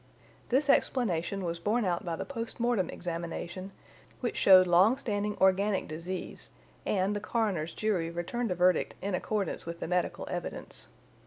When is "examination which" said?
2.89-4.35